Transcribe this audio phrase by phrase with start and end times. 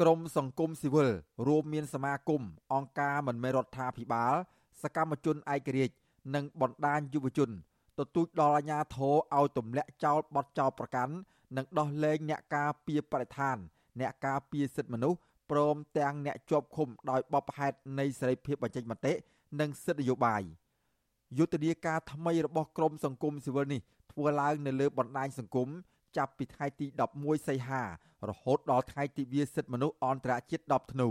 [0.00, 1.10] ក្រមសង្គមស៊ីវិល
[1.46, 4.34] រួមមានសមាគមអង្គការមិនមែនរដ្ឋាភិបាល
[4.82, 5.94] សកម្មជនឯករាជ្យ
[6.34, 7.50] និងបណ្ដាញយុវជន
[7.98, 11.14] ទទូចដល់អាជ្ញាធរឲ្យទម្លាក់ចោលបទចោលប្រកាន់
[11.56, 13.56] និងដោះលែងអ្នកការពារបរិស្ថាន
[14.00, 15.18] អ្នកការពារសិទ្ធិមនុស្ស
[15.50, 19.12] ព្រមទាំងអ្នកជាប់ឃុំដោយបបផែតនៃសេរីភាពបញ្ចេញមតិ
[19.60, 20.42] និងសិទ្ធិនយោបាយ
[21.38, 23.80] យុទ្ធនាការថ្មីរបស់ក្រមសង្គមស៊ីវិលនេះ
[24.12, 25.68] ធ្វើឡើងនៅលើបណ្ដាញសង្គម
[26.16, 26.86] ចាប់ពីថ្ងៃទី
[27.16, 27.82] 11សីហា
[28.28, 31.08] រហូតដល់ថ្ងៃទិវាសិទ្ធិមនុស្សអន្តរជាតិ10ធ្នូ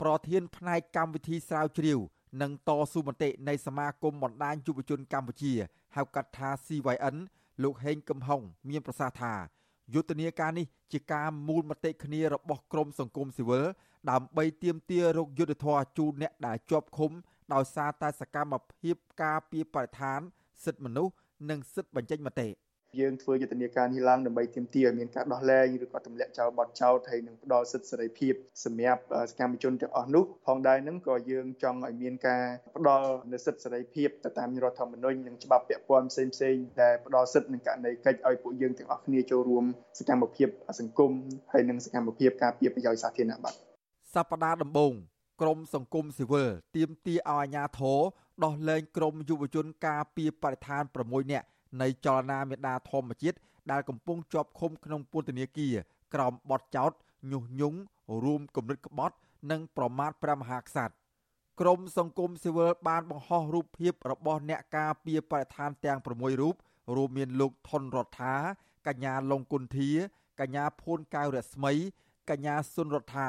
[0.00, 1.98] ប្រធានផ្នែកកម្មវិធីស្រាវជ្រាវ
[2.42, 5.52] និងតស៊ូមតិនៃសមាគមបណ្ដាញយុវជនកម្ពុជា
[5.96, 7.16] ហៅកាត់ថា CYN
[7.62, 9.34] លោកហេងកំហុងមានប្រសាសន៍ថា
[9.94, 13.64] យុទ្ធនាការនេះជាការមូលមតិគ្នារបស់ក្រមសង្គមស៊ីវិល
[14.10, 17.12] ដើម្បីទាមទាររកយុទ្ធធរជូនអ្នកដែលជាប់ឃុំ
[17.54, 20.20] ដោយសារតែសកម្មភាពការពារបរិស្ថាន
[20.64, 21.14] សិទ្ធិមនុស្ស
[21.50, 22.48] និងសិទ្ធិបញ្ចេញមតិ
[23.00, 32.42] យើងធ្វើយុទ្ធនាការនេះឡើងដើម្បីទាមទារឲ្យមានការដោះលែងឬក៏ទម្លាក់ចោលបទចោទហើយនឹងផ្ដល់សិទ្ធិសេរីភាពសម្រាប់សកម្មជនទាំងអស់នោះផងដែរនឹងក៏យើងចង់ឲ្យមានការ
[32.76, 39.64] ផ្ដល់នូវសិទ្ធិសេរីភាពទៅតាមរដ្ឋធម្មនុញ្ញនិងច្បាប់ពាក់ព័ន្ធផ្សេងផ្សេងដែលផ្ដល់សិទ្ធិនឹងករណីកិច្ចឲ្យពួកយើងទាំងអស់គ្នាចូលរួម
[39.98, 40.48] សកម្មភាព
[40.80, 41.12] សង្គម
[41.52, 43.54] ហើយនិងសកម្មភាពការពារប្រយោជន៍សាធារណៈបាទ
[44.14, 44.94] សប្តាហ៍ដំបូង
[45.42, 48.00] ក្រមសង្គមស៊ីវិលទាមទារឲ្យអាជ្ញាធរ
[48.44, 51.46] ដោះលែងក្រមយុវជនការពារបរិស្ថាន6នាក់
[51.80, 53.36] នៃចលនាមេដាធម្មជាតិ
[53.70, 55.74] ដែលកំពុងជាប់ឃុំក្នុងពន្ធនាគារ
[56.14, 56.92] ក្រោមបទចោទ
[57.32, 57.78] ញុះញង់
[58.24, 59.16] រួមគំនិតក្បត់
[59.50, 60.94] និងប្រមាថព្រះមហាក្សត្រ
[61.60, 66.54] ក្រមសង្គមស៊ីវិលបានបង្ហោះរូបភាពរបស់អ្នកការពារបរិស្ថានទាំង6រូប
[66.96, 68.34] រួមមានលោកថនរដ្ឋា
[68.86, 69.90] កញ្ញាលងគុន្ធា
[70.40, 71.72] កញ្ញាភួនកៅរស្មី
[72.30, 73.28] កញ្ញាសុនរដ្ឋា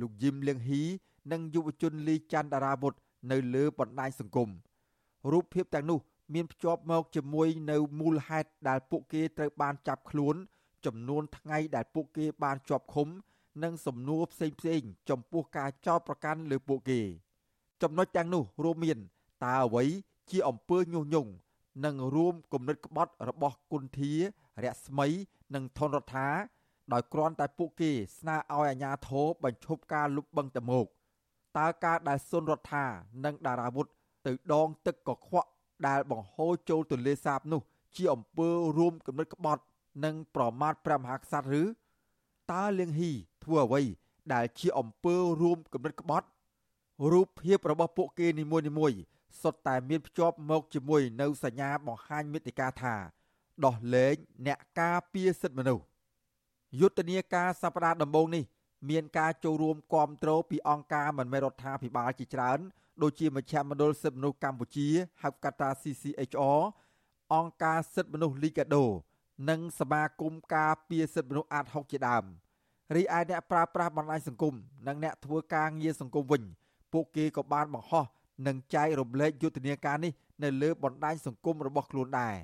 [0.00, 0.84] លោកយឹមលៀងហ៊ី
[1.32, 2.94] និងយុវជនលីច័ន្ទតារាវុធ
[3.30, 4.48] នៅលើបណ្ដាញសង្គម
[5.32, 5.98] រូបភាពទាំងនោះ
[6.34, 10.36] មានភ្ជាប់មកជាមួយនៅមូលហេតុដែលពួកគេត្រូវបានចាប់ខ្លួន
[10.86, 13.08] ចំនួនថ្ងៃដែលពួកគេបានជាប់ឃុំ
[13.62, 17.00] និងសំណួរផ្សេងផ្សេងចំពោះការចោទប្រកាន់លើពួកគេ
[17.82, 18.98] ចំណុចទាំងនោះរួមមាន
[19.44, 19.84] តើអ្វី
[20.30, 21.30] ជាអំពើញុះញង់
[21.84, 24.12] និងរួមគំនិតក្បត់របស់គុន្ធា
[24.64, 25.06] រស្មី
[25.54, 26.28] និងថនរដ្ឋា
[26.92, 30.86] ដោយគ្រាន់តែពួកគេស្នើឲ្យអាជ្ញាធរបញ្ឈប់ការលុបបង្តមក
[31.58, 32.84] តើការដែលសុនរដ្ឋា
[33.24, 33.86] និងតារាវុធ
[34.26, 35.50] ទៅដងទឹកកខ្វក់
[35.88, 37.60] ដែលបង្ហូរចូលទន្លេសាបនោះ
[37.96, 38.48] ជាអំពើ
[38.78, 39.62] រួមគំនិតក្បត់
[40.04, 41.62] និងប្រមាថព្រះមហាក្សត្រឬ
[42.52, 43.12] តើលៀងហ៊ី
[43.44, 43.82] ធ្វើអ្វី
[44.34, 46.26] ដែលជាអំពើរួមគំនិតក្បត់
[47.12, 49.00] រូបភាពរបស់ពួកគេនីមួយៗ
[49.42, 52.94] សុទ្ធតែមានភ្ជាប់មកជាមួយនៅសញ្ញាបង្ហាញមេតិកាថា
[53.64, 54.14] ដោះលែង
[54.46, 55.84] អ្នកការពារសិទ្ធិមនុស្ស
[56.80, 58.44] យុទ្ធនាការសប្តាហ៍ដំបូងនេះ
[58.90, 62.58] មានការចូលរួមគ្រប់គ្រងពីអង្គការមិនមែនរដ្ឋាភិបាលជាច្រើន
[63.02, 64.88] ដូចជាមជ្ឈមណ្ឌលសិទ្ធិមនុស្សកម្ពុជា
[65.22, 66.60] ហៅកាត់ថា CCHR
[67.34, 68.84] អង្គការសិទ្ធិមនុស្សលីកាដូ
[69.48, 72.24] និងសមាគមការពារសិទ្ធិមនុស្សអាត6ជាដើម
[72.96, 74.54] រីឯអ្នកប្រើប្រាស់បណ្ដាញសង្គម
[74.86, 76.42] និងអ្នកធ្វើការងារសង្គមវិញ
[76.92, 78.04] ពួកគេក៏បានបង្ហោះ
[78.46, 80.12] និងចែករំលែកយុទ្ធនាការនេះ
[80.42, 82.36] នៅលើបណ្ដាញសង្គមរបស់ខ្លួនដែរ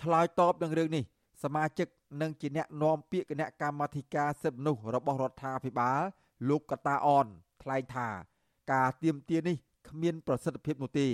[0.00, 1.04] ឆ្លើយតបនឹងរឿងនេះ
[1.42, 1.88] សមាជិក
[2.22, 6.00] និងជាអ្នកនាំពាក្យគណៈកម្មាធិការសិទ្ធិមនុស្សរបស់រដ្ឋាភិបាល
[6.48, 7.26] លោកកតាអន
[7.62, 8.08] ថ្លែងថា
[8.72, 9.56] ការទៀមទានេះ
[9.88, 11.08] គ្មានប្រសិទ្ធភាពនោះទេ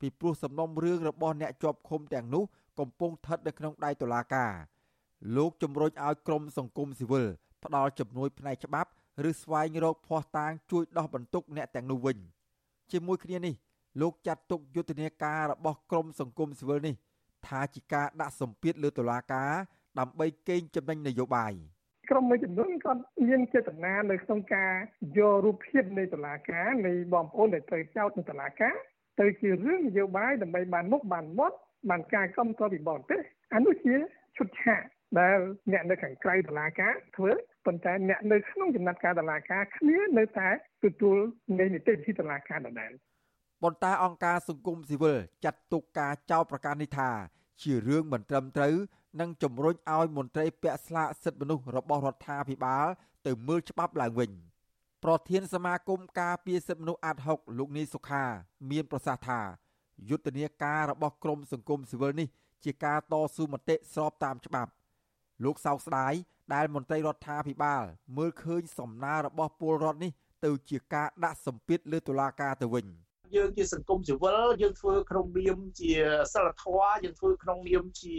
[0.00, 2.44] ពីព្រោះសំណុំរឿងរបស់អ្នកជាប់ឃុំទាំងនោះ
[2.78, 4.52] កំពុងស្ថិតនៅក្នុងដៃតុលាការ
[5.36, 7.26] លោកជំរុញឲ្យក្រមសង្គមស៊ីវិល
[7.64, 8.90] ផ្ដល់ជំនួយផ្នែកច្បាប់
[9.28, 12.16] ឬស្វែងរកភ័ស្តុតាងជួយដោះបន្ទុកអ្នកទាំងនោះវិញ
[12.92, 13.54] ជាមួយគ្នានេះ
[14.00, 16.94] លោកចាត់ទុកយុទ្ធនាការរបស់ក្រមសង្គមស៊ីវិលនេះ
[17.46, 19.52] ថាជាការដាក់សម្ពាធលើតុលាការ
[19.98, 21.52] ដើម្បីកេងចំណេញនយោបាយ
[22.10, 24.72] ក្រុមមួយចំនួនគាត់មានចេតនានៅក្នុងការ
[25.18, 28.74] យករូបភាពនៃតុលាការនៃបងប្អូនដែលត្រូវចោទនៅតុលាការ
[29.20, 31.56] ទៅជារឿងនយោបាយដើម្បីបានមុខបានមាត់
[31.90, 33.20] បានការគ្រប់គ្រងពីបរទេស
[33.54, 33.94] អានោះជា
[34.36, 34.82] ឈុតឆាក
[35.20, 35.38] ដែល
[35.72, 37.32] អ្នកនៅខាងក្រៅតុលាការធ្វើ
[37.66, 40.48] ប៉ុន្តែអ្នកនៅក្នុងចំណាត់ការតុលាការគ្នានៅតែ
[40.84, 41.18] ទទួល
[41.58, 42.92] នៃនីតិវិធីតុលាការដដែល
[43.62, 47.10] ប៉ុន្តែអង្គការសង្គមស៊ីវិលចាត់ទុកការចោទប្រកាន់នេះថា
[47.62, 48.74] ជារឿងមិនត្រឹមត្រូវ
[49.20, 52.86] និងជំរុញឲ្យមន្ត្រីពាក់ស្លាកសិទ្ធិមនុស្សរបស់រដ្ឋាភិបាល
[53.26, 54.30] ទៅមើលច្បាប់ឡើងវិញ
[55.04, 58.24] ប្រធានសមាគមការពារសិទ្ធិមនុស្សអាត់ហុកលោកនីសុខា
[58.70, 59.40] មានប្រសាសន៍ថា
[60.08, 62.28] យុទ្ធនាការរបស់ក្រមសង្គមស៊ីវិលនេះ
[62.64, 64.70] ជាការតស៊ូមតិស្របតាមច្បាប់
[65.44, 66.14] លោកសោកស្ដាយ
[66.54, 67.84] ដែលមន្ត្រីរដ្ឋាភិបាល
[68.16, 70.12] មើលឃើញសំណើរបស់ពលរដ្ឋនេះ
[70.44, 72.86] ទៅជាការដាក់សម្ពាធលើតុលាការទៅវិញ។
[73.36, 75.92] យើងជាសង្គមស៊ីវិលយើងធ្វើក្នុងនាមជា
[76.34, 78.16] សិលធម៌យើងធ្វើក្នុងនាមជា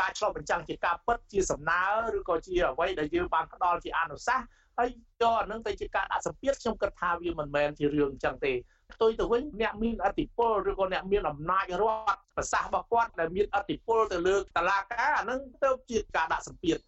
[0.00, 1.82] ការឆ្លុះបញ្ចាំងជាការពិតជាសំណើ
[2.16, 4.46] ឬក៏ជាអ្វីដែលយើងបានផ្ដល់ជាអនុសាសន៍
[4.78, 4.88] ហើយ
[5.22, 8.52] យកអានឹងទៅជាការដាក់សម្ពាធខ្ញុំគិតថាវាមិនមែនជារឿងអញ្ចឹងទេ
[8.92, 16.78] ផ្ទុយទៅវិញអ្នកមានអធិបុលឬក៏អ្នកមានអំណាចរដ្ឋប្រសាសន៍របស់គាត់ដែលមានអធិបុលទៅលើតឡាការអានឹងទៅជាការដាក់សម្ពាធ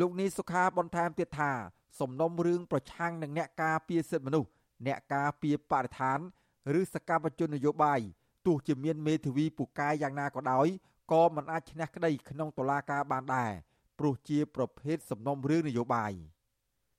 [0.00, 1.52] លោកនេះសុខាបន្ថែមទៀតថា
[2.00, 4.48] សំណុំរឿងប្រឆាំងនឹងអ្នកការពារសិទ្ធិមនុស្ស
[4.86, 6.18] អ្នកការពារបរិស្ថាន
[6.78, 8.00] ឬសកម្មជននយោបាយ
[8.46, 10.66] ទោះជាមានមេធាវីពូកែយ៉ាងណាក៏ដោយ
[11.12, 13.52] ក៏មិនអាចឈ្នះក្តីក្នុងតុលាការបានដែរ
[13.98, 16.12] ព្រោះជាប្រភេទសំណុំរឿងនយោបាយ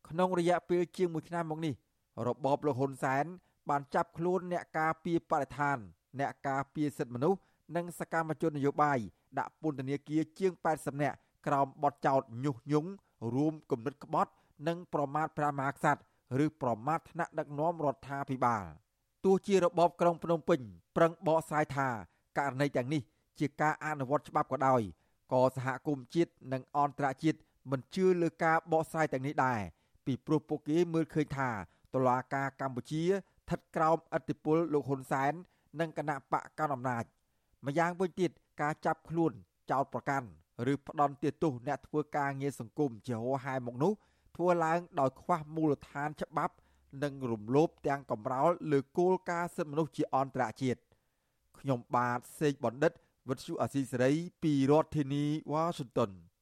[0.10, 1.74] ក្នុងរយៈពេលជាង1ឆ្នាំមកនេះ
[2.28, 3.26] របបលោកហ៊ុនសែន
[3.70, 5.78] បានចាប់ខ្លួនអ្នកការពារបរិស្ថាន
[6.20, 7.40] អ្នកការពារសិទ្ធិមនុស្ស
[7.76, 9.00] និងសកម្មជននយោបាយ
[9.40, 11.18] ដាក់ពន្ធនាគារជាង80នាក់
[11.48, 12.90] ក្រោមបទចោទញុះញង់
[13.34, 14.32] រួមគំនិតក្បត់
[14.68, 18.66] និងប្រមាថព្រះមហាក្សត្រឬប្រមាថថ្នាក់ដឹកនាំរដ្ឋាភិបាល
[19.26, 20.60] ទោះជារបបក្រុងភ្នំពេញ
[20.96, 21.88] ប្រឹងបកស្រាយថា
[22.38, 23.02] ករណីទាំងនេះ
[23.40, 24.82] ជាការអនុវត្តច្បាប់ក៏ដោយ
[25.34, 27.40] ក៏សហគមន៍ជាតិនិងអន្តរជាតិ
[27.72, 29.60] មិនជឿលើការបកស្រាយទាំងនេះដែរ
[30.06, 31.50] ពីព្រោះពួកគេមើលឃើញថា
[31.94, 35.34] តុលាការកម្ពុជាស្ថិតក្រោមឥទ្ធិពលលោកហ៊ុនសែន
[35.80, 37.04] និងគណៈបកកណ្ដាលអំណាច
[37.66, 38.32] ម្យ៉ាងវិញទៀត
[38.62, 39.32] ការចាប់ខ្លួន
[39.72, 40.28] ចោតប្រកាន់
[40.72, 43.94] ឬផ្ដន់ទោសអ្នកធ្វើការងារសង្គមជាហោហែមកនោះ
[44.36, 46.54] ធ្វើឡើងដោយខ្វះមូលដ្ឋានច្បាប់
[47.04, 50.82] និងរំលោភទាំងកំរោលលើគោលការណ៍សិទ្ធិមនុស្សជាអន្តរជាតិ
[51.60, 52.92] ខ្ញុំបាទសេកបណ្ឌិត
[53.30, 54.12] វិទ្យុអាស៊ីសេរី
[54.44, 56.12] ពីរដ្ឋធានីវ៉ាស៊ីនតោន